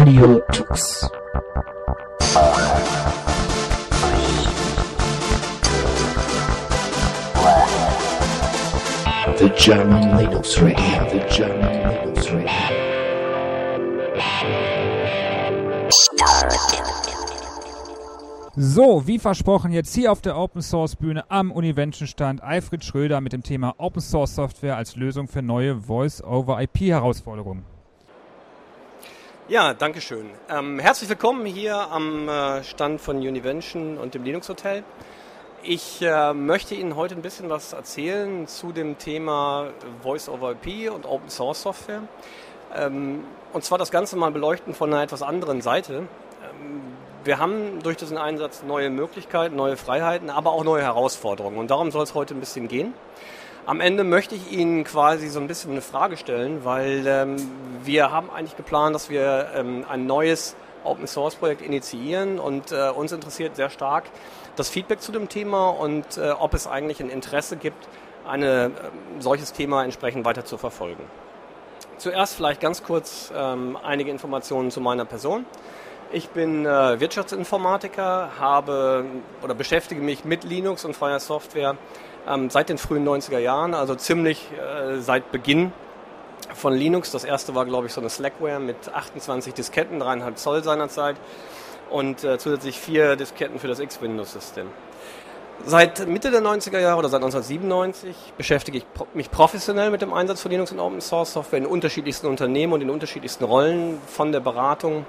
[0.00, 1.10] Radio Tux.
[9.36, 12.30] The German Linux Radio, the German Linux.
[18.56, 23.20] So, wie versprochen, jetzt hier auf der Open Source Bühne am Univention stand Alfred Schröder
[23.20, 27.66] mit dem Thema Open Source Software als Lösung für neue Voice-over-IP-Herausforderungen.
[29.50, 30.30] Ja, danke schön.
[30.48, 34.84] Ähm, herzlich willkommen hier am äh, Stand von Univention und dem Linux Hotel.
[35.64, 39.70] Ich äh, möchte Ihnen heute ein bisschen was erzählen zu dem Thema
[40.04, 42.02] Voice-over-IP und Open Source Software.
[42.76, 45.94] Ähm, und zwar das Ganze mal beleuchten von einer etwas anderen Seite.
[45.94, 46.82] Ähm,
[47.24, 51.58] wir haben durch diesen Einsatz neue Möglichkeiten, neue Freiheiten, aber auch neue Herausforderungen.
[51.58, 52.94] Und darum soll es heute ein bisschen gehen.
[53.66, 57.36] Am Ende möchte ich Ihnen quasi so ein bisschen eine Frage stellen, weil ähm,
[57.84, 62.88] wir haben eigentlich geplant, dass wir ähm, ein neues Open Source Projekt initiieren und äh,
[62.88, 64.04] uns interessiert sehr stark
[64.56, 67.88] das Feedback zu dem Thema und äh, ob es eigentlich ein Interesse gibt,
[68.26, 68.70] ein äh,
[69.18, 71.02] solches Thema entsprechend weiter zu verfolgen.
[71.98, 75.44] Zuerst vielleicht ganz kurz ähm, einige Informationen zu meiner Person.
[76.12, 79.04] Ich bin äh, Wirtschaftsinformatiker, habe
[79.42, 81.76] oder beschäftige mich mit Linux und freier Software
[82.26, 85.72] ähm, seit den frühen 90er Jahren, also ziemlich äh, seit Beginn
[86.52, 87.12] von Linux.
[87.12, 91.14] Das erste war, glaube ich, so eine Slackware mit 28 Disketten, 3,5 Zoll seinerzeit
[91.90, 94.66] und äh, zusätzlich vier Disketten für das X-Windows-System.
[95.64, 100.40] Seit Mitte der 90er Jahre oder seit 1997 beschäftige ich mich professionell mit dem Einsatz
[100.40, 104.40] von Linux und Open Source Software in unterschiedlichsten Unternehmen und in unterschiedlichsten Rollen, von der
[104.40, 105.06] Beratung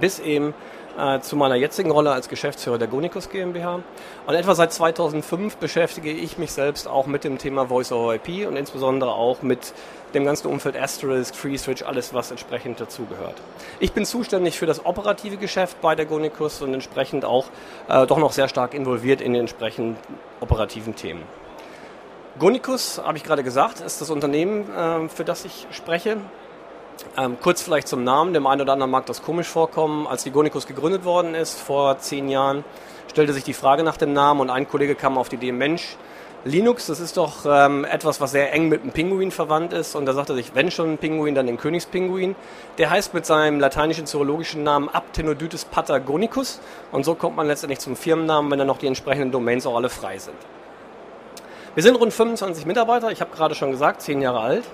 [0.00, 0.54] bis eben
[0.98, 3.80] äh, zu meiner jetzigen Rolle als Geschäftsführer der Gonicus GmbH.
[4.26, 8.46] Und etwa seit 2005 beschäftige ich mich selbst auch mit dem Thema Voice over IP
[8.46, 9.72] und insbesondere auch mit
[10.14, 13.34] dem ganzen Umfeld Asterisk, FreeSwitch, alles was entsprechend dazugehört.
[13.80, 17.46] Ich bin zuständig für das operative Geschäft bei der Gonicus und entsprechend auch
[17.88, 19.96] äh, doch noch sehr stark involviert in den entsprechenden
[20.40, 21.22] operativen Themen.
[22.38, 26.18] Gonicus, habe ich gerade gesagt, ist das Unternehmen, äh, für das ich spreche.
[27.16, 28.34] Ähm, kurz vielleicht zum Namen.
[28.34, 30.06] Dem einen oder anderen mag das komisch vorkommen.
[30.06, 32.64] Als die Gonicus gegründet worden ist, vor zehn Jahren,
[33.10, 35.96] stellte sich die Frage nach dem Namen und ein Kollege kam auf die Idee, Mensch,
[36.46, 39.94] Linux, das ist doch ähm, etwas, was sehr eng mit dem Pinguin verwandt ist.
[39.94, 42.36] Und da sagte sich, wenn schon ein Pinguin, dann den Königspinguin.
[42.76, 46.60] Der heißt mit seinem lateinischen zoologischen Namen Aptenodytes patagonicus.
[46.92, 49.88] Und so kommt man letztendlich zum Firmennamen, wenn dann noch die entsprechenden Domains auch alle
[49.88, 50.36] frei sind.
[51.74, 53.10] Wir sind rund 25 Mitarbeiter.
[53.10, 54.64] Ich habe gerade schon gesagt, zehn Jahre alt.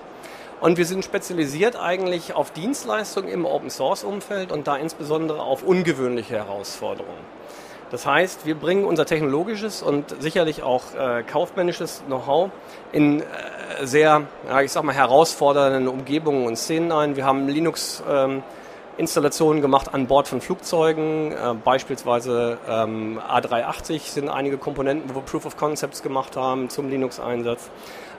[0.61, 5.63] Und wir sind spezialisiert eigentlich auf Dienstleistungen im Open Source Umfeld und da insbesondere auf
[5.63, 7.17] ungewöhnliche Herausforderungen.
[7.89, 12.51] Das heißt, wir bringen unser technologisches und sicherlich auch äh, kaufmännisches Know-how
[12.91, 13.25] in äh,
[13.81, 17.15] sehr, ja, ich sag mal, herausfordernden Umgebungen und Szenen ein.
[17.15, 18.43] Wir haben Linux ähm,
[19.01, 25.21] Installationen gemacht an Bord von Flugzeugen, äh, beispielsweise ähm, A380 sind einige Komponenten, wo wir
[25.23, 27.69] Proof of Concepts gemacht haben zum Linux-Einsatz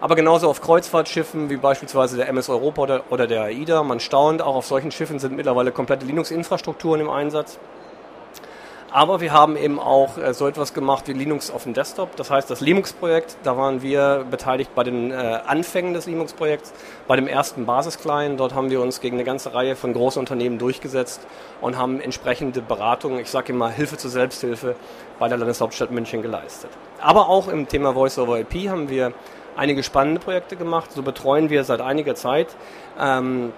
[0.02, 3.84] aber genauso auf Kreuzfahrtschiffen wie beispielsweise der MS Europa oder, oder der AIDA.
[3.84, 7.60] Man staunt, auch auf solchen Schiffen sind mittlerweile komplette Linux-Infrastrukturen im Einsatz.
[8.92, 12.14] Aber wir haben eben auch äh, so etwas gemacht wie Linux auf dem Desktop.
[12.16, 15.14] Das heißt, das Linux-Projekt, da waren wir beteiligt bei den äh,
[15.46, 16.74] Anfängen des Linux-Projekts,
[17.08, 18.38] bei dem ersten Basisclient.
[18.38, 21.26] Dort haben wir uns gegen eine ganze Reihe von großen Unternehmen durchgesetzt
[21.62, 24.76] und haben entsprechende Beratungen, ich sage immer Hilfe zur Selbsthilfe,
[25.18, 26.70] bei der Landeshauptstadt München geleistet.
[27.00, 29.14] Aber auch im Thema Voice-over-IP haben wir
[29.56, 30.92] einige spannende Projekte gemacht.
[30.92, 32.48] So betreuen wir seit einiger Zeit
[33.00, 33.52] ähm,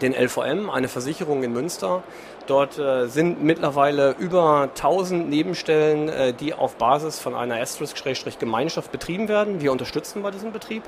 [0.00, 2.02] den LVM, eine Versicherung in Münster.
[2.46, 9.28] Dort äh, sind mittlerweile über 1000 Nebenstellen, äh, die auf Basis von einer Asterisk-Gemeinschaft betrieben
[9.28, 9.60] werden.
[9.60, 10.82] Wir unterstützen bei diesem Betrieb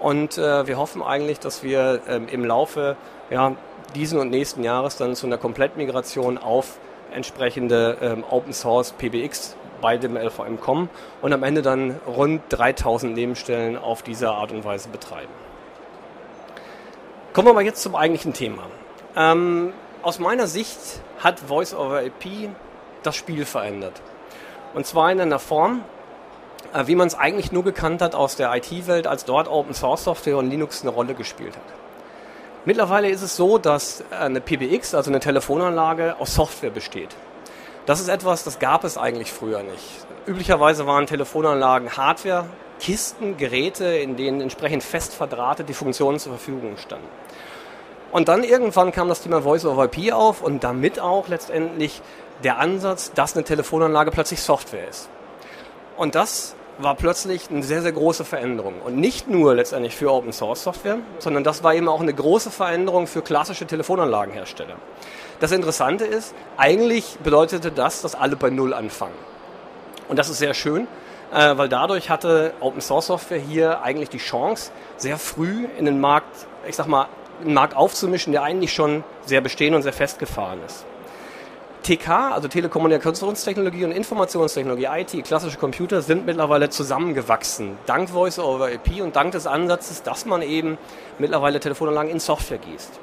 [0.00, 2.96] und äh, wir hoffen eigentlich, dass wir ähm, im Laufe
[3.30, 3.54] ja,
[3.94, 6.78] diesen und nächsten Jahres dann zu einer Komplettmigration auf
[7.12, 10.90] entsprechende ähm, Open Source PBX bei dem LVM kommen
[11.22, 15.49] und am Ende dann rund 3000 Nebenstellen auf diese Art und Weise betreiben.
[17.32, 18.64] Kommen wir mal jetzt zum eigentlichen Thema.
[19.14, 19.72] Ähm,
[20.02, 20.80] aus meiner Sicht
[21.20, 22.50] hat Voice over IP
[23.04, 24.02] das Spiel verändert.
[24.74, 25.84] Und zwar in einer Form,
[26.74, 30.02] äh, wie man es eigentlich nur gekannt hat aus der IT-Welt, als dort Open Source
[30.02, 31.62] Software und Linux eine Rolle gespielt hat.
[32.64, 37.14] Mittlerweile ist es so, dass eine PBX, also eine Telefonanlage, aus Software besteht.
[37.86, 40.04] Das ist etwas, das gab es eigentlich früher nicht.
[40.26, 42.46] Üblicherweise waren Telefonanlagen Hardware,
[42.80, 47.06] Kisten, Geräte, in denen entsprechend fest verdrahtet die Funktionen zur Verfügung standen.
[48.12, 52.02] Und dann irgendwann kam das Thema Voice over IP auf und damit auch letztendlich
[52.42, 55.08] der Ansatz, dass eine Telefonanlage plötzlich Software ist.
[55.96, 58.80] Und das war plötzlich eine sehr, sehr große Veränderung.
[58.84, 62.50] Und nicht nur letztendlich für Open Source Software, sondern das war eben auch eine große
[62.50, 64.76] Veränderung für klassische Telefonanlagenhersteller.
[65.38, 69.14] Das Interessante ist, eigentlich bedeutete das, dass alle bei Null anfangen.
[70.08, 70.88] Und das ist sehr schön,
[71.32, 76.00] äh, weil dadurch hatte Open Source Software hier eigentlich die Chance, sehr früh in den
[76.00, 77.08] Markt, ich sag mal,
[77.42, 80.84] einen Markt aufzumischen, der eigentlich schon sehr bestehen und sehr festgefahren ist.
[81.82, 87.78] TK, also Telekommunikationstechnologie und Informationstechnologie, IT, klassische Computer, sind mittlerweile zusammengewachsen.
[87.86, 90.76] Dank Voice over IP und dank des Ansatzes, dass man eben
[91.18, 93.00] mittlerweile Telefonanlagen in Software gießt.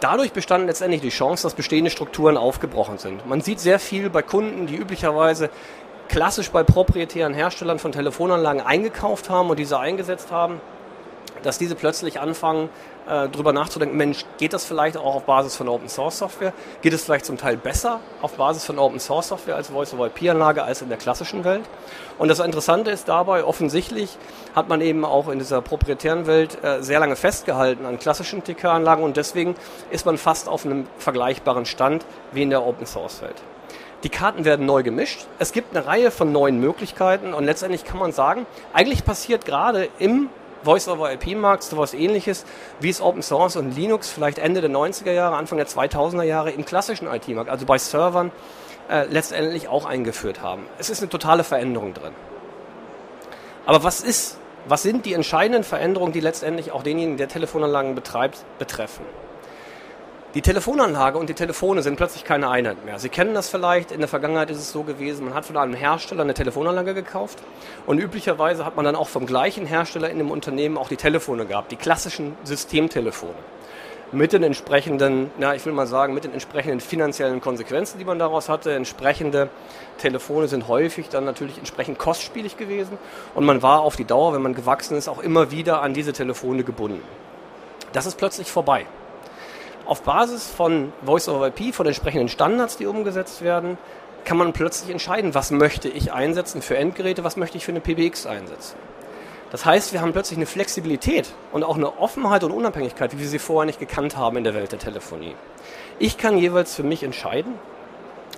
[0.00, 3.28] Dadurch bestand letztendlich die Chance, dass bestehende Strukturen aufgebrochen sind.
[3.28, 5.50] Man sieht sehr viel bei Kunden, die üblicherweise
[6.10, 10.60] klassisch bei proprietären Herstellern von Telefonanlagen eingekauft haben und diese eingesetzt haben,
[11.44, 12.68] dass diese plötzlich anfangen,
[13.08, 16.52] äh, drüber nachzudenken, Mensch, geht das vielleicht auch auf Basis von Open Source Software?
[16.82, 20.82] Geht es vielleicht zum Teil besser auf Basis von Open Source Software als Voice-over-IP-Anlage als
[20.82, 21.64] in der klassischen Welt?
[22.18, 24.18] Und das Interessante ist dabei, offensichtlich
[24.54, 29.04] hat man eben auch in dieser proprietären Welt äh, sehr lange festgehalten an klassischen TK-Anlagen
[29.04, 29.54] und deswegen
[29.90, 33.40] ist man fast auf einem vergleichbaren Stand wie in der Open Source Welt.
[34.02, 35.26] Die Karten werden neu gemischt.
[35.38, 39.88] Es gibt eine Reihe von neuen Möglichkeiten und letztendlich kann man sagen, eigentlich passiert gerade
[39.98, 40.30] im
[40.64, 42.44] Voice-over-IP-Markt so was ähnliches,
[42.80, 46.50] wie es Open Source und Linux vielleicht Ende der 90er Jahre, Anfang der 2000er Jahre
[46.50, 48.30] im klassischen IT-Markt, also bei Servern,
[48.88, 50.66] äh, letztendlich auch eingeführt haben.
[50.78, 52.12] Es ist eine totale Veränderung drin.
[53.66, 58.44] Aber was ist, was sind die entscheidenden Veränderungen, die letztendlich auch denjenigen, der Telefonanlagen betreibt,
[58.58, 59.04] betreffen?
[60.34, 63.00] Die Telefonanlage und die Telefone sind plötzlich keine Einheit mehr.
[63.00, 65.74] Sie kennen das vielleicht, in der Vergangenheit ist es so gewesen, man hat von einem
[65.74, 67.40] Hersteller eine Telefonanlage gekauft
[67.84, 71.46] und üblicherweise hat man dann auch vom gleichen Hersteller in dem Unternehmen auch die Telefone
[71.46, 73.34] gehabt, die klassischen Systemtelefone.
[74.12, 78.20] Mit den entsprechenden, na, ich will mal sagen, mit den entsprechenden finanziellen Konsequenzen, die man
[78.20, 78.72] daraus hatte.
[78.72, 79.48] Entsprechende
[79.98, 82.98] Telefone sind häufig dann natürlich entsprechend kostspielig gewesen
[83.34, 86.12] und man war auf die Dauer, wenn man gewachsen ist, auch immer wieder an diese
[86.12, 87.02] Telefone gebunden.
[87.92, 88.86] Das ist plötzlich vorbei.
[89.90, 93.76] Auf Basis von Voice-over-IP, von entsprechenden Standards, die umgesetzt werden,
[94.24, 97.80] kann man plötzlich entscheiden, was möchte ich einsetzen für Endgeräte, was möchte ich für eine
[97.80, 98.76] PBX einsetzen.
[99.50, 103.26] Das heißt, wir haben plötzlich eine Flexibilität und auch eine Offenheit und Unabhängigkeit, wie wir
[103.26, 105.34] sie vorher nicht gekannt haben in der Welt der Telefonie.
[105.98, 107.54] Ich kann jeweils für mich entscheiden,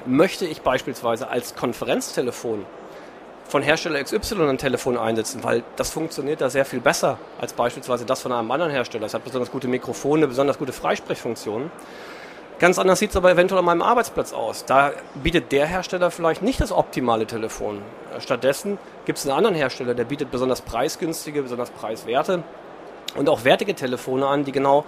[0.06, 2.64] möchte ich beispielsweise als Konferenztelefon
[3.52, 8.06] von Hersteller XY ein Telefon einsetzen, weil das funktioniert da sehr viel besser als beispielsweise
[8.06, 9.04] das von einem anderen Hersteller.
[9.04, 11.70] Es hat besonders gute Mikrofone, besonders gute Freisprechfunktionen.
[12.58, 14.64] Ganz anders sieht es aber eventuell an meinem Arbeitsplatz aus.
[14.64, 17.82] Da bietet der Hersteller vielleicht nicht das optimale Telefon.
[18.20, 22.44] Stattdessen gibt es einen anderen Hersteller, der bietet besonders preisgünstige, besonders preiswerte
[23.16, 24.86] und auch wertige Telefone an, die genau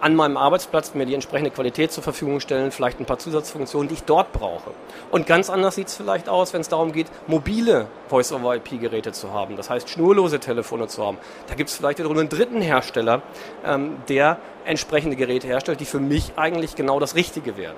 [0.00, 3.94] an meinem Arbeitsplatz mir die entsprechende Qualität zur Verfügung stellen, vielleicht ein paar Zusatzfunktionen, die
[3.94, 4.70] ich dort brauche.
[5.10, 9.56] Und ganz anders sieht es vielleicht aus, wenn es darum geht, mobile Voice-over-IP-Geräte zu haben,
[9.56, 11.18] das heißt schnurlose Telefone zu haben.
[11.46, 13.22] Da gibt es vielleicht wiederum einen dritten Hersteller,
[13.64, 17.76] ähm, der entsprechende Geräte herstellt, die für mich eigentlich genau das Richtige wären.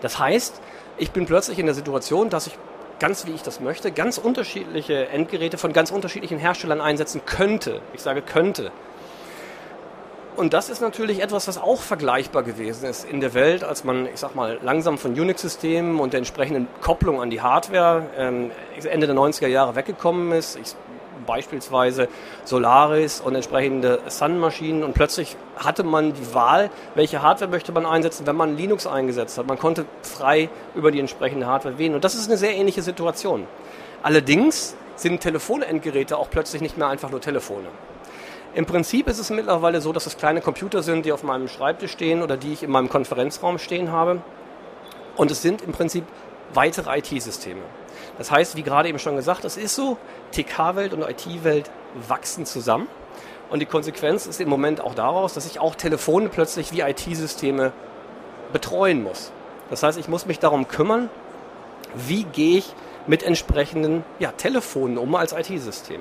[0.00, 0.60] Das heißt,
[0.98, 2.58] ich bin plötzlich in der Situation, dass ich
[3.00, 7.80] ganz wie ich das möchte, ganz unterschiedliche Endgeräte von ganz unterschiedlichen Herstellern einsetzen könnte.
[7.94, 8.70] Ich sage könnte.
[10.36, 14.06] Und das ist natürlich etwas, was auch vergleichbar gewesen ist in der Welt, als man,
[14.06, 18.50] ich sag mal, langsam von Unix-Systemen und der entsprechenden Kopplung an die Hardware ähm,
[18.84, 20.56] Ende der 90er Jahre weggekommen ist.
[20.56, 20.74] Ich,
[21.26, 22.08] beispielsweise
[22.44, 28.26] Solaris und entsprechende Sun-Maschinen und plötzlich hatte man die Wahl, welche Hardware möchte man einsetzen,
[28.26, 29.46] wenn man Linux eingesetzt hat.
[29.46, 33.46] Man konnte frei über die entsprechende Hardware wählen und das ist eine sehr ähnliche Situation.
[34.02, 37.68] Allerdings sind Telefonendgeräte auch plötzlich nicht mehr einfach nur Telefone.
[38.52, 41.92] Im Prinzip ist es mittlerweile so, dass es kleine Computer sind, die auf meinem Schreibtisch
[41.92, 44.22] stehen oder die ich in meinem Konferenzraum stehen habe.
[45.16, 46.04] Und es sind im Prinzip
[46.52, 47.60] weitere IT-Systeme.
[48.18, 49.98] Das heißt, wie gerade eben schon gesagt, es ist so,
[50.32, 51.70] TK-Welt und IT-Welt
[52.08, 52.88] wachsen zusammen.
[53.50, 57.72] Und die Konsequenz ist im Moment auch daraus, dass ich auch Telefone plötzlich wie IT-Systeme
[58.52, 59.30] betreuen muss.
[59.70, 61.08] Das heißt, ich muss mich darum kümmern,
[61.94, 62.74] wie gehe ich
[63.06, 66.00] mit entsprechenden ja, Telefonen um als IT-System.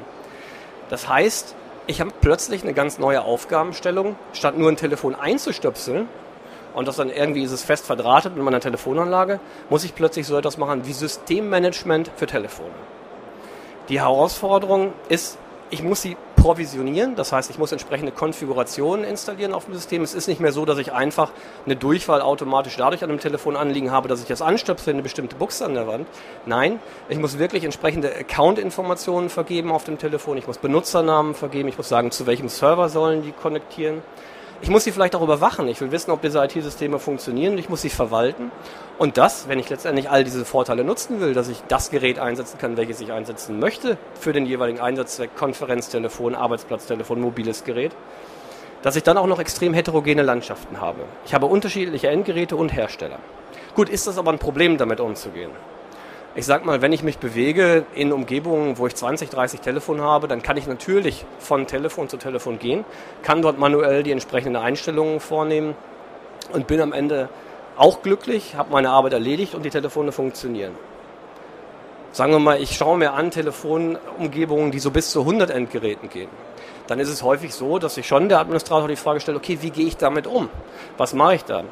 [0.89, 1.55] Das heißt,
[1.89, 4.15] ich habe plötzlich eine ganz neue Aufgabenstellung.
[4.33, 6.07] Statt nur ein Telefon einzustöpseln
[6.75, 9.39] und das dann irgendwie ist es fest verdrahtet mit meiner Telefonanlage,
[9.71, 12.69] muss ich plötzlich so etwas machen wie Systemmanagement für Telefone.
[13.89, 15.39] Die Herausforderung ist,
[15.71, 20.01] ich muss sie provisionieren, das heißt, ich muss entsprechende Konfigurationen installieren auf dem System.
[20.03, 21.31] Es ist nicht mehr so, dass ich einfach
[21.65, 25.35] eine Durchwahl automatisch dadurch an dem Telefon anliegen habe, dass ich das anstöpsel, eine bestimmte
[25.35, 26.07] Buchse an der Wand.
[26.45, 26.79] Nein,
[27.09, 31.89] ich muss wirklich entsprechende Account-Informationen vergeben auf dem Telefon, ich muss Benutzernamen vergeben, ich muss
[31.89, 34.01] sagen, zu welchem Server sollen die konnektieren.
[34.61, 35.69] Ich muss sie vielleicht auch überwachen.
[35.69, 37.57] Ich will wissen, ob diese IT-Systeme funktionieren.
[37.57, 38.51] Ich muss sie verwalten.
[38.97, 42.57] Und das, wenn ich letztendlich all diese Vorteile nutzen will, dass ich das Gerät einsetzen
[42.57, 47.93] kann, welches ich einsetzen möchte für den jeweiligen Einsatzzweck, Konferenztelefon, Arbeitsplatztelefon, mobiles Gerät,
[48.81, 51.03] dass ich dann auch noch extrem heterogene Landschaften habe.
[51.25, 53.19] Ich habe unterschiedliche Endgeräte und Hersteller.
[53.75, 55.51] Gut, ist das aber ein Problem, damit umzugehen?
[56.35, 60.27] Ich sag mal, wenn ich mich bewege in Umgebungen, wo ich 20, 30 Telefone habe,
[60.27, 62.85] dann kann ich natürlich von Telefon zu Telefon gehen,
[63.23, 65.75] kann dort manuell die entsprechenden Einstellungen vornehmen
[66.53, 67.29] und bin am Ende
[67.77, 70.73] auch glücklich, habe meine Arbeit erledigt und die Telefone funktionieren.
[72.11, 76.29] Sagen wir mal, ich schaue mir an Telefonumgebungen, die so bis zu 100 Endgeräten gehen.
[76.85, 79.71] Dann ist es häufig so, dass sich schon der Administrator die Frage stellt, okay, wie
[79.71, 80.49] gehe ich damit um?
[80.97, 81.63] Was mache ich da?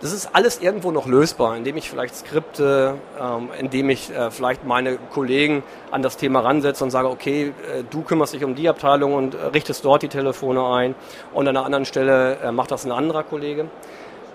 [0.00, 4.64] Das ist alles irgendwo noch lösbar, indem ich vielleicht Skripte, ähm, indem ich äh, vielleicht
[4.64, 8.66] meine Kollegen an das Thema ransetze und sage, okay, äh, du kümmerst dich um die
[8.70, 10.94] Abteilung und äh, richtest dort die Telefone ein
[11.34, 13.66] und an einer anderen Stelle äh, macht das ein anderer Kollege.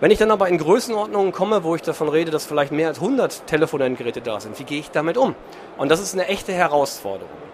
[0.01, 2.99] Wenn ich dann aber in Größenordnungen komme, wo ich davon rede, dass vielleicht mehr als
[2.99, 5.33] 100 Telefonendgeräte da sind, wie gehe ich damit um?
[5.77, 7.44] Und das ist eine echte Herausforderung.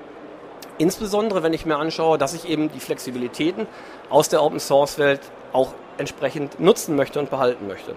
[0.82, 3.68] Insbesondere, wenn ich mir anschaue, dass ich eben die Flexibilitäten
[4.10, 5.22] aus der Open Source Welt
[5.54, 7.94] auch entsprechend nutzen möchte und behalten möchte.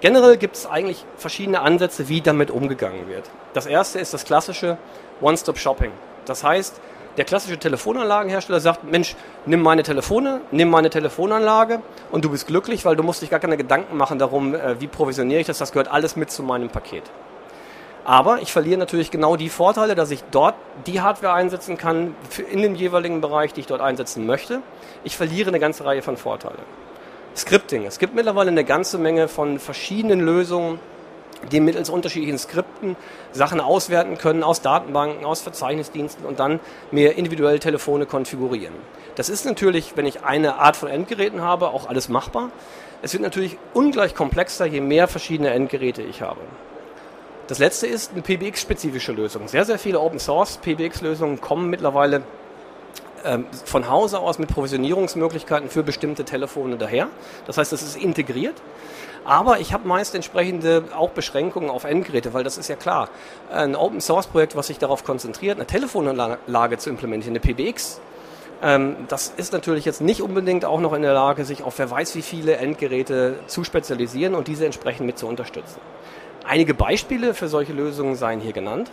[0.00, 3.28] Generell gibt es eigentlich verschiedene Ansätze, wie damit umgegangen wird.
[3.52, 4.78] Das erste ist das klassische
[5.20, 5.92] One-Stop-Shopping.
[6.24, 6.80] Das heißt,
[7.18, 12.86] der klassische Telefonanlagenhersteller sagt, Mensch, nimm meine Telefone, nimm meine Telefonanlage und du bist glücklich,
[12.86, 15.72] weil du musst dich gar keine Gedanken machen darum, äh, wie provisioniere ich das, das
[15.72, 17.02] gehört alles mit zu meinem Paket.
[18.04, 20.54] Aber ich verliere natürlich genau die Vorteile, dass ich dort
[20.86, 22.14] die Hardware einsetzen kann
[22.50, 24.60] in dem jeweiligen Bereich, die ich dort einsetzen möchte.
[25.04, 26.58] Ich verliere eine ganze Reihe von Vorteilen.
[27.34, 27.86] Scripting.
[27.86, 30.78] Es gibt mittlerweile eine ganze Menge von verschiedenen Lösungen,
[31.50, 32.96] die mittels unterschiedlichen Skripten
[33.32, 38.74] Sachen auswerten können aus Datenbanken, aus Verzeichnisdiensten und dann mir individuell Telefone konfigurieren.
[39.14, 42.50] Das ist natürlich, wenn ich eine Art von Endgeräten habe, auch alles machbar.
[43.02, 46.40] Es wird natürlich ungleich komplexer, je mehr verschiedene Endgeräte ich habe.
[47.46, 49.48] Das letzte ist eine PBX-spezifische Lösung.
[49.48, 52.22] Sehr, sehr viele Open-Source PBX-Lösungen kommen mittlerweile
[53.22, 57.08] ähm, von Hause aus mit Provisionierungsmöglichkeiten für bestimmte Telefone daher.
[57.46, 58.54] Das heißt, es ist integriert.
[59.26, 63.10] Aber ich habe meist entsprechende auch Beschränkungen auf Endgeräte, weil das ist ja klar.
[63.50, 68.00] Ein Open Source Projekt, was sich darauf konzentriert, eine Telefonanlage zu implementieren, eine PBX,
[68.62, 71.90] ähm, das ist natürlich jetzt nicht unbedingt auch noch in der Lage, sich auf wer
[71.90, 75.80] weiß wie viele Endgeräte zu spezialisieren und diese entsprechend mit zu unterstützen.
[76.46, 78.90] Einige Beispiele für solche Lösungen seien hier genannt.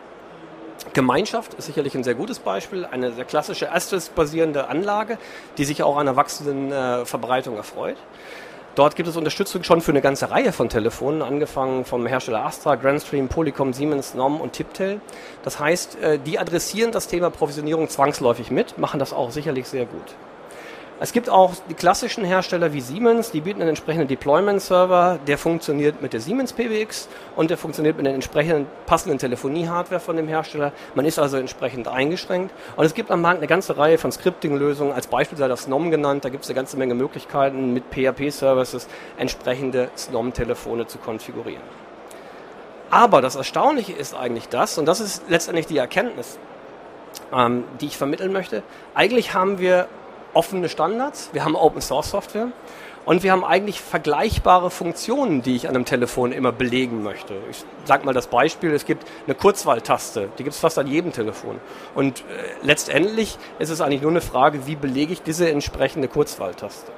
[0.93, 5.17] Gemeinschaft ist sicherlich ein sehr gutes Beispiel, eine sehr klassische Asterisk-basierende Anlage,
[5.57, 7.97] die sich auch einer wachsenden äh, Verbreitung erfreut.
[8.75, 12.75] Dort gibt es Unterstützung schon für eine ganze Reihe von Telefonen, angefangen vom Hersteller Astra,
[12.75, 15.01] Grandstream, Polycom, Siemens, NOM und Tiptel.
[15.43, 19.85] Das heißt, äh, die adressieren das Thema Provisionierung zwangsläufig mit, machen das auch sicherlich sehr
[19.85, 20.15] gut.
[21.03, 25.99] Es gibt auch die klassischen Hersteller wie Siemens, die bieten einen entsprechenden Deployment-Server, der funktioniert
[25.99, 30.73] mit der Siemens PBX und der funktioniert mit der entsprechenden passenden Telefonie-Hardware von dem Hersteller.
[30.93, 32.53] Man ist also entsprechend eingeschränkt.
[32.75, 35.89] Und es gibt am Markt eine ganze Reihe von Scripting-Lösungen, als Beispiel sei das SNOM
[35.89, 36.23] genannt.
[36.23, 41.63] Da gibt es eine ganze Menge Möglichkeiten, mit PHP-Services entsprechende SNOM-Telefone zu konfigurieren.
[42.91, 46.37] Aber das Erstaunliche ist eigentlich das, und das ist letztendlich die Erkenntnis,
[47.33, 48.61] ähm, die ich vermitteln möchte.
[48.93, 49.87] Eigentlich haben wir
[50.33, 52.47] offene Standards, wir haben Open Source Software
[53.05, 57.33] und wir haben eigentlich vergleichbare Funktionen, die ich an einem Telefon immer belegen möchte.
[57.49, 61.11] Ich sage mal das Beispiel, es gibt eine Kurzwahltaste, die gibt es fast an jedem
[61.11, 61.59] Telefon.
[61.95, 62.23] Und äh,
[62.61, 66.91] letztendlich ist es eigentlich nur eine Frage, wie belege ich diese entsprechende Kurzwahltaste.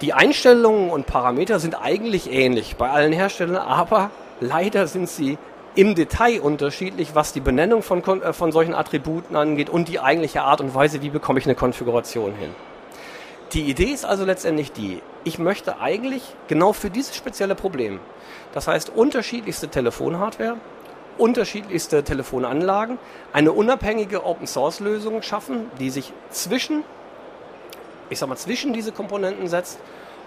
[0.00, 4.10] Die Einstellungen und Parameter sind eigentlich ähnlich bei allen Herstellern, aber
[4.40, 5.38] leider sind sie
[5.78, 10.42] im Detail unterschiedlich, was die Benennung von, äh, von solchen Attributen angeht und die eigentliche
[10.42, 12.50] Art und Weise, wie bekomme ich eine Konfiguration hin.
[13.52, 18.00] Die Idee ist also letztendlich die, ich möchte eigentlich genau für dieses spezielle Problem,
[18.54, 20.56] das heißt unterschiedlichste Telefonhardware,
[21.16, 22.98] unterschiedlichste Telefonanlagen,
[23.32, 26.82] eine unabhängige Open-Source-Lösung schaffen, die sich zwischen,
[28.10, 29.78] ich sag mal, zwischen diese Komponenten setzt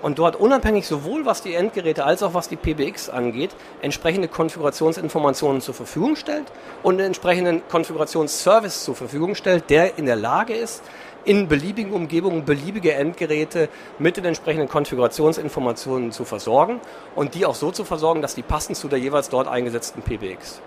[0.02, 5.62] und dort unabhängig sowohl was die Endgeräte als auch was die PBX angeht, entsprechende Konfigurationsinformationen
[5.62, 6.46] zur Verfügung stellt
[6.84, 10.84] und einen entsprechenden Konfigurationsservice zur Verfügung stellt, der in der Lage ist,
[11.24, 16.80] in beliebigen Umgebungen beliebige Endgeräte mit den entsprechenden Konfigurationsinformationen zu versorgen
[17.16, 20.62] und die auch so zu versorgen, dass die passen zu der jeweils dort eingesetzten PBX.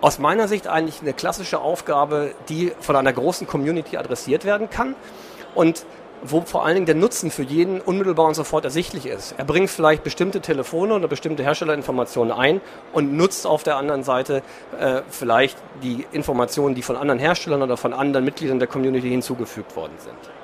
[0.00, 4.96] Aus meiner Sicht eigentlich eine klassische Aufgabe, die von einer großen Community adressiert werden kann
[5.54, 5.86] und
[6.22, 9.34] wo vor allen Dingen der Nutzen für jeden unmittelbar und sofort ersichtlich ist.
[9.36, 12.60] Er bringt vielleicht bestimmte Telefone oder bestimmte Herstellerinformationen ein
[12.92, 14.42] und nutzt auf der anderen Seite
[14.78, 19.74] äh, vielleicht die Informationen, die von anderen Herstellern oder von anderen Mitgliedern der Community hinzugefügt
[19.76, 20.41] worden sind.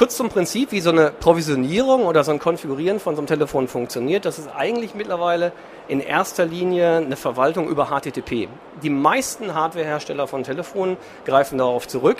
[0.00, 3.68] Kurz zum Prinzip, wie so eine Provisionierung oder so ein Konfigurieren von so einem Telefon
[3.68, 4.24] funktioniert.
[4.24, 5.52] Das ist eigentlich mittlerweile
[5.88, 8.48] in erster Linie eine Verwaltung über HTTP.
[8.82, 12.16] Die meisten Hardwarehersteller von Telefonen greifen darauf zurück,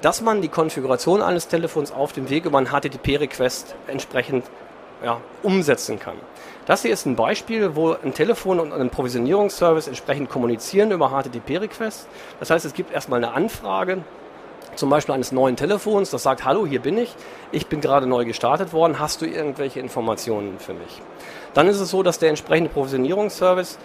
[0.00, 4.44] dass man die Konfiguration eines Telefons auf dem Weg über einen HTTP-Request entsprechend
[5.04, 6.14] ja, umsetzen kann.
[6.66, 12.06] Das hier ist ein Beispiel, wo ein Telefon und ein Provisionierungsservice entsprechend kommunizieren über HTTP-Requests.
[12.38, 14.04] Das heißt, es gibt erstmal eine Anfrage,
[14.76, 17.14] zum Beispiel eines neuen Telefons, das sagt, hallo, hier bin ich,
[17.52, 21.00] ich bin gerade neu gestartet worden, hast du irgendwelche Informationen für mich?
[21.54, 23.78] Dann ist es so, dass der entsprechende Provisionierungsservice,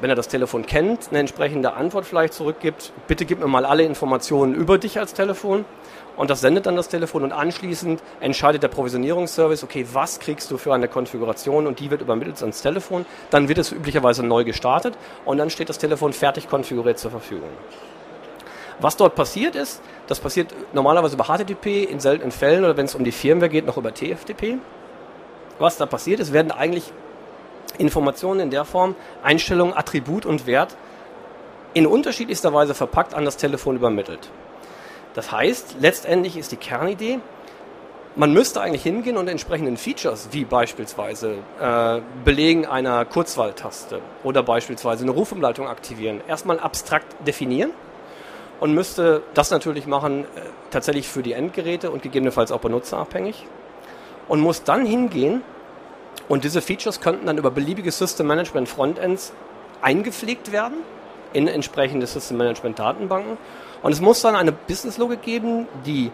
[0.00, 3.84] wenn er das Telefon kennt, eine entsprechende Antwort vielleicht zurückgibt, bitte gib mir mal alle
[3.84, 5.64] Informationen über dich als Telefon.
[6.16, 10.58] Und das sendet dann das Telefon und anschließend entscheidet der Provisionierungsservice, okay, was kriegst du
[10.58, 11.66] für eine Konfiguration?
[11.66, 14.94] Und die wird übermittelt ans Telefon, dann wird es üblicherweise neu gestartet
[15.24, 17.48] und dann steht das Telefon fertig konfiguriert zur Verfügung.
[18.82, 22.96] Was dort passiert ist, das passiert normalerweise über HTTP, in seltenen Fällen oder wenn es
[22.96, 24.58] um die Firmware geht, noch über TFTP.
[25.60, 26.92] Was da passiert ist, werden eigentlich
[27.78, 30.76] Informationen in der Form, Einstellungen, Attribut und Wert
[31.74, 34.30] in unterschiedlichster Weise verpackt an das Telefon übermittelt.
[35.14, 37.20] Das heißt, letztendlich ist die Kernidee,
[38.16, 45.04] man müsste eigentlich hingehen und entsprechenden Features, wie beispielsweise äh, Belegen einer Kurzwahltaste oder beispielsweise
[45.04, 47.70] eine Rufumleitung aktivieren, erstmal abstrakt definieren
[48.62, 50.26] und müsste das natürlich machen äh,
[50.70, 53.44] tatsächlich für die Endgeräte und gegebenenfalls auch benutzerabhängig
[54.28, 55.42] und muss dann hingehen
[56.28, 59.32] und diese Features könnten dann über beliebige System Management Frontends
[59.80, 60.76] eingepflegt werden
[61.32, 63.36] in entsprechende System Management Datenbanken
[63.82, 66.12] und es muss dann eine Businesslogik geben, die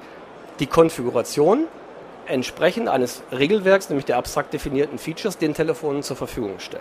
[0.59, 1.67] die Konfiguration
[2.25, 6.81] entsprechend eines Regelwerks, nämlich der abstrakt definierten Features, den Telefonen zur Verfügung stellt.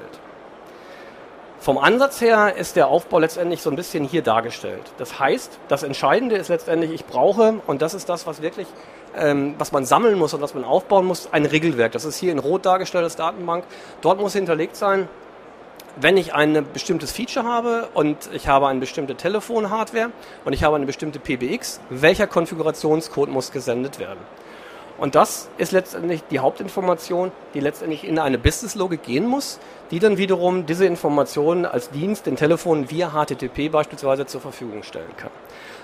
[1.59, 4.83] Vom Ansatz her ist der Aufbau letztendlich so ein bisschen hier dargestellt.
[4.97, 8.67] Das heißt, das Entscheidende ist letztendlich, ich brauche, und das ist das, was wirklich,
[9.15, 11.91] ähm, was man sammeln muss und was man aufbauen muss, ein Regelwerk.
[11.91, 13.65] Das ist hier in rot dargestellt, das Datenbank.
[14.01, 15.09] Dort muss hinterlegt sein,
[15.99, 20.11] wenn ich ein bestimmtes Feature habe und ich habe eine bestimmte Telefonhardware
[20.45, 24.19] und ich habe eine bestimmte PBX, welcher Konfigurationscode muss gesendet werden?
[24.97, 29.59] Und das ist letztendlich die Hauptinformation, die letztendlich in eine Business-Logik gehen muss,
[29.91, 35.15] die dann wiederum diese Informationen als Dienst den Telefonen via HTTP beispielsweise zur Verfügung stellen
[35.15, 35.29] kann.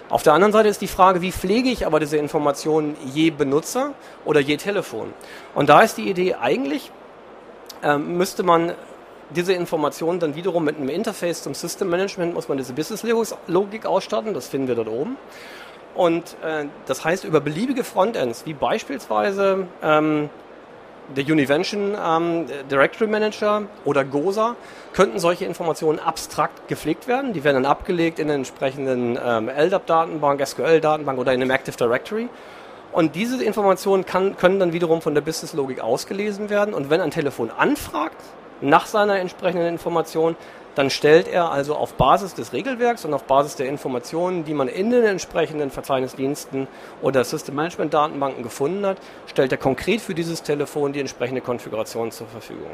[0.09, 3.93] Auf der anderen Seite ist die Frage, wie pflege ich aber diese Informationen je Benutzer
[4.25, 5.13] oder je Telefon?
[5.55, 6.91] Und da ist die Idee eigentlich,
[7.83, 8.73] äh, müsste man
[9.29, 14.33] diese Informationen dann wiederum mit einem Interface zum System Management, muss man diese Business-Logik ausstatten,
[14.33, 15.17] das finden wir dort oben.
[15.95, 20.29] Und äh, das heißt, über beliebige Frontends, wie beispielsweise ähm,
[21.15, 24.55] der Univention ähm, Directory Manager oder GOSA,
[24.93, 27.33] könnten solche Informationen abstrakt gepflegt werden.
[27.33, 32.29] Die werden dann abgelegt in der entsprechenden ähm, LDAP-Datenbank, SQL-Datenbank oder in einem Active Directory.
[32.91, 36.73] Und diese Informationen kann, können dann wiederum von der Business-Logik ausgelesen werden.
[36.73, 38.21] Und wenn ein Telefon anfragt
[38.61, 40.35] nach seiner entsprechenden Information,
[40.75, 44.67] dann stellt er also auf Basis des Regelwerks und auf Basis der Informationen, die man
[44.67, 46.67] in den entsprechenden Verzeichnisdiensten
[47.01, 52.11] oder System Management Datenbanken gefunden hat, stellt er konkret für dieses Telefon die entsprechende Konfiguration
[52.11, 52.71] zur Verfügung.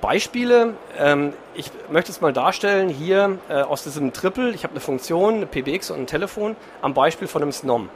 [0.00, 4.50] Beispiele, ähm, ich möchte es mal darstellen hier äh, aus diesem Triple.
[4.52, 7.90] Ich habe eine Funktion, eine PBX und ein Telefon am Beispiel von einem SNOM.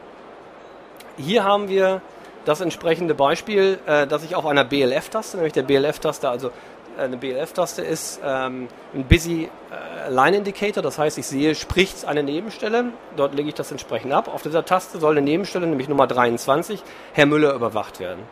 [1.16, 2.02] Hier haben wir
[2.44, 6.50] das entsprechende Beispiel, äh, das ich auf einer BLF-Taste, nämlich der BLF-Taste, also
[6.98, 12.22] eine BLF-Taste ist ähm, ein Busy äh, Line Indicator, das heißt, ich sehe, spricht eine
[12.22, 14.28] Nebenstelle, dort lege ich das entsprechend ab.
[14.32, 18.22] Auf dieser Taste soll eine Nebenstelle, nämlich Nummer 23, Herr Müller überwacht werden.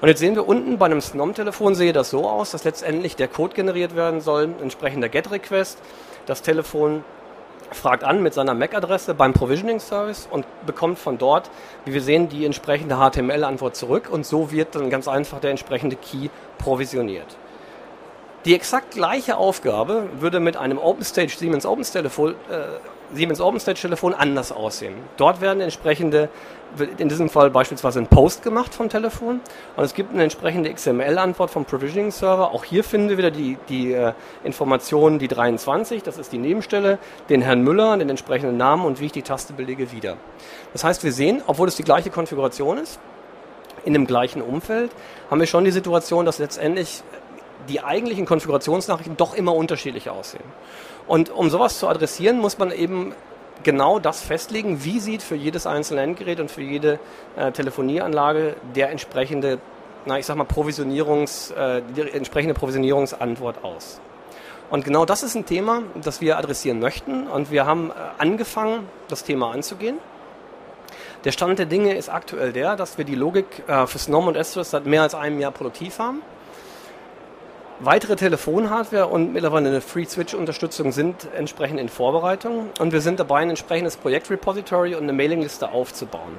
[0.00, 3.28] Und jetzt sehen wir unten bei einem SNOM-Telefon, sehe das so aus, dass letztendlich der
[3.28, 5.78] Code generiert werden soll, entsprechender GET-Request.
[6.26, 7.04] Das Telefon
[7.72, 11.50] fragt an mit seiner MAC-Adresse beim Provisioning-Service und bekommt von dort,
[11.84, 15.96] wie wir sehen, die entsprechende HTML-Antwort zurück und so wird dann ganz einfach der entsprechende
[15.96, 17.36] Key provisioniert.
[18.46, 24.52] Die exakt gleiche Aufgabe würde mit einem OpenStage Siemens OpenStage äh, Siemens OpenStage Telefon anders
[24.52, 24.94] aussehen.
[25.16, 26.28] Dort werden entsprechende,
[26.98, 29.40] in diesem Fall beispielsweise ein Post gemacht vom Telefon
[29.74, 32.52] und es gibt eine entsprechende XML-Antwort vom Provisioning Server.
[32.52, 34.12] Auch hier finden wir wieder die, die äh,
[34.44, 39.06] Informationen, die 23, das ist die Nebenstelle, den Herrn Müller, den entsprechenden Namen und wie
[39.06, 40.18] ich die Taste belege wieder.
[40.72, 43.00] Das heißt, wir sehen, obwohl es die gleiche Konfiguration ist,
[43.84, 44.92] in dem gleichen Umfeld,
[45.30, 47.02] haben wir schon die Situation, dass letztendlich
[47.68, 50.44] die eigentlichen Konfigurationsnachrichten doch immer unterschiedlich aussehen.
[51.06, 53.14] Und um sowas zu adressieren, muss man eben
[53.62, 56.98] genau das festlegen, wie sieht für jedes einzelne Endgerät und für jede
[57.36, 59.58] äh, Telefonieanlage der entsprechende,
[60.04, 64.00] na ich sag mal, Provisionierungs, äh, die entsprechende Provisionierungsantwort aus.
[64.68, 68.88] Und genau das ist ein Thema, das wir adressieren möchten und wir haben äh, angefangen,
[69.08, 69.98] das Thema anzugehen.
[71.24, 74.36] Der Stand der Dinge ist aktuell der, dass wir die Logik äh, für Snom und
[74.36, 76.22] Estus seit mehr als einem Jahr produktiv haben.
[77.80, 83.50] Weitere Telefonhardware und mittlerweile eine Free-Switch-Unterstützung sind entsprechend in Vorbereitung und wir sind dabei, ein
[83.50, 86.38] entsprechendes Projektrepository und eine Mailingliste aufzubauen.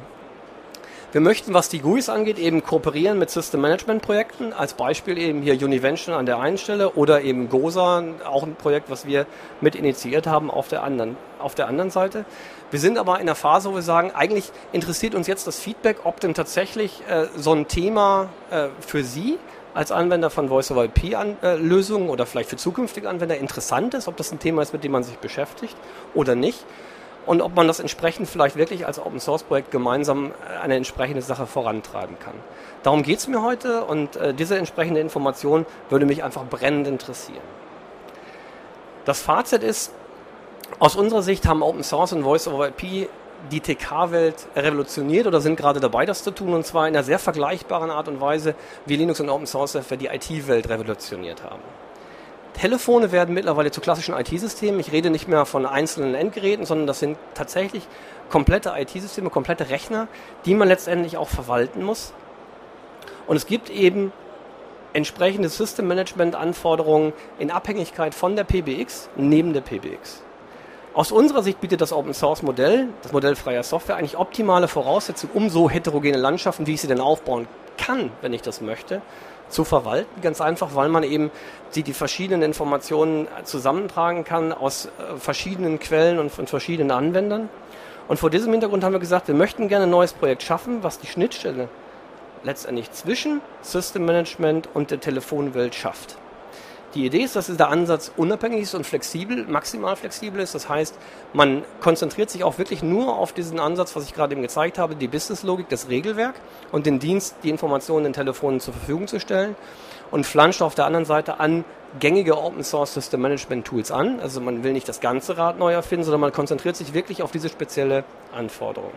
[1.12, 4.52] Wir möchten, was die GUIs angeht, eben kooperieren mit System Management Projekten.
[4.52, 8.90] Als Beispiel eben hier Univention an der einen Stelle oder eben GOSA, auch ein Projekt,
[8.90, 9.28] was wir
[9.62, 12.26] mit initiiert haben auf der anderen, auf der anderen Seite.
[12.72, 16.00] Wir sind aber in der Phase, wo wir sagen, eigentlich interessiert uns jetzt das Feedback,
[16.04, 19.38] ob denn tatsächlich äh, so ein Thema äh, für Sie
[19.78, 24.64] als Anwender von Voice-over-IP-Lösungen oder vielleicht für zukünftige Anwender interessant ist, ob das ein Thema
[24.64, 25.78] ist, mit dem man sich beschäftigt
[26.16, 26.66] oder nicht
[27.28, 31.22] und ob man das entsprechend vielleicht wirklich als Open Source Projekt gemeinsam äh, eine entsprechende
[31.22, 32.34] Sache vorantreiben kann.
[32.82, 37.38] Darum geht es mir heute und äh, diese entsprechende Information würde mich einfach brennend interessieren.
[39.06, 39.92] Das Fazit ist,
[40.80, 43.10] aus unserer Sicht haben Open Source und Voice over IP
[43.52, 47.20] die TK-Welt revolutioniert oder sind gerade dabei, das zu tun, und zwar in einer sehr
[47.20, 51.62] vergleichbaren Art und Weise, wie Linux und Open Source Software die IT-Welt revolutioniert haben.
[52.54, 54.80] Telefone werden mittlerweile zu klassischen IT-Systemen.
[54.80, 57.88] Ich rede nicht mehr von einzelnen Endgeräten, sondern das sind tatsächlich
[58.30, 60.08] komplette IT-Systeme, komplette Rechner,
[60.46, 62.14] die man letztendlich auch verwalten muss.
[63.28, 64.12] Und es gibt eben
[64.94, 70.24] entsprechende System Management Anforderungen in Abhängigkeit von der PBX neben der PBX.
[70.98, 75.32] Aus unserer Sicht bietet das Open Source Modell, das Modell freier Software, eigentlich optimale Voraussetzungen,
[75.36, 79.04] um so heterogene Landschaften, wie ich sie denn aufbauen kann, wenn ich das möchte,
[79.48, 80.22] zu verwalten.
[80.24, 81.30] Ganz einfach, weil man eben
[81.76, 87.48] die, die verschiedenen Informationen zusammentragen kann aus äh, verschiedenen Quellen und von verschiedenen Anwendern.
[88.08, 90.98] Und vor diesem Hintergrund haben wir gesagt, wir möchten gerne ein neues Projekt schaffen, was
[90.98, 91.70] die Schnittstelle
[92.42, 96.18] letztendlich zwischen System Management und der Telefonwelt schafft.
[96.98, 100.56] Die Idee ist, dass der Ansatz unabhängig ist und flexibel, maximal flexibel ist.
[100.56, 100.96] Das heißt,
[101.32, 104.96] man konzentriert sich auch wirklich nur auf diesen Ansatz, was ich gerade eben gezeigt habe,
[104.96, 106.34] die Businesslogik, das Regelwerk
[106.72, 109.56] und den Dienst, die Informationen in Telefonen zur Verfügung zu stellen
[110.10, 111.66] und flanscht auf der anderen Seite an
[112.00, 114.20] gängige Open Source System Management Tools an.
[114.20, 117.30] Also man will nicht das ganze Rad neu erfinden, sondern man konzentriert sich wirklich auf
[117.30, 118.90] diese spezielle Anforderung.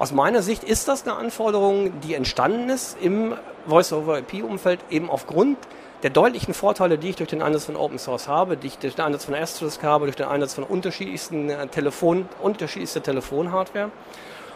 [0.00, 3.36] Aus meiner Sicht ist das eine Anforderung, die entstanden ist im
[3.68, 5.58] Voice-over-IP-Umfeld eben aufgrund
[6.02, 8.94] der deutlichen Vorteile, die ich durch den Einsatz von Open Source habe, die ich durch
[8.94, 13.90] den Einsatz von Asterisk habe, durch den Einsatz von unterschiedlichsten äh, Telefon, unterschiedlichster Telefonhardware.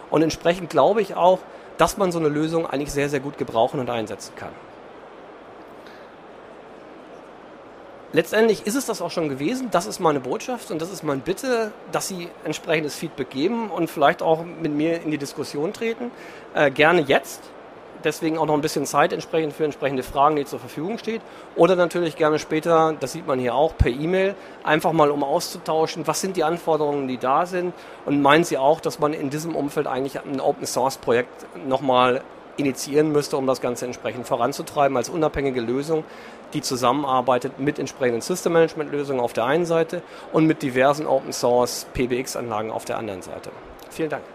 [0.09, 1.39] Und entsprechend glaube ich auch,
[1.77, 4.51] dass man so eine Lösung eigentlich sehr, sehr gut gebrauchen und einsetzen kann.
[8.13, 9.67] Letztendlich ist es das auch schon gewesen.
[9.71, 13.89] Das ist meine Botschaft und das ist meine Bitte, dass Sie entsprechendes Feedback geben und
[13.89, 16.11] vielleicht auch mit mir in die Diskussion treten.
[16.53, 17.41] Äh, gerne jetzt,
[18.03, 21.21] deswegen auch noch ein bisschen Zeit entsprechend für entsprechende Fragen, die zur Verfügung steht.
[21.55, 26.07] Oder natürlich gerne später, das sieht man hier auch, per E-Mail, einfach mal um auszutauschen,
[26.07, 27.73] was sind die Anforderungen, die da sind
[28.05, 32.21] und meinen Sie auch, dass man in diesem Umfeld eigentlich ein Open Source Projekt nochmal
[32.57, 36.03] initiieren müsste, um das Ganze entsprechend voranzutreiben als unabhängige Lösung,
[36.53, 41.33] die zusammenarbeitet mit entsprechenden System Management Lösungen auf der einen Seite und mit diversen Open
[41.33, 43.51] Source PBX Anlagen auf der anderen Seite.
[43.89, 44.34] Vielen Dank.